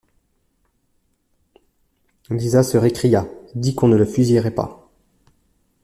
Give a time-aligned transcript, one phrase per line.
[2.31, 4.89] Lisa se récria, dit qu’on ne le fusillerait pas.